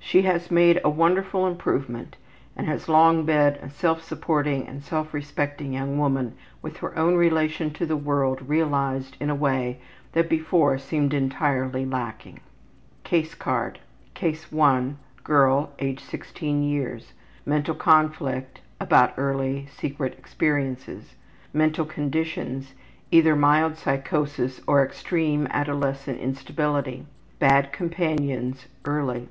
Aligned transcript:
She 0.00 0.22
has 0.22 0.50
made 0.50 0.80
a 0.82 0.90
wonderful 0.90 1.46
improvement 1.46 2.16
and 2.56 2.66
has 2.66 2.88
long 2.88 3.24
been 3.24 3.54
a 3.62 3.70
self 3.70 4.02
supporting 4.02 4.66
and 4.66 4.82
self 4.82 5.14
respecting 5.14 5.74
young 5.74 5.96
woman 5.96 6.34
with 6.60 6.78
her 6.78 6.98
own 6.98 7.14
relation 7.14 7.70
to 7.74 7.86
the 7.86 7.96
world 7.96 8.48
realized 8.48 9.16
in 9.20 9.30
a 9.30 9.34
way 9.36 9.78
that 10.10 10.28
before 10.28 10.76
seemed 10.76 11.14
entirely 11.14 11.84
lacking. 11.86 12.40
Mental 13.08 13.34
conflict: 17.76 18.60
About 18.80 19.14
early 19.16 19.66
secret 19.68 20.14
Case 20.14 20.18
1. 20.18 20.18
experiences. 20.18 21.14
Girl, 21.30 21.30
age 21.30 21.30
16 21.30 21.30
yrs. 21.30 21.52
Mental 21.52 21.84
conditions: 21.84 22.74
Either 23.12 23.36
mild 23.36 23.76
psychosis 23.76 24.60
or 24.66 24.82
extreme 24.84 25.46
adolescent 25.52 26.18
instability. 26.18 27.06
Bad 27.38 27.72
companions: 27.72 28.66
Early. 28.84 29.28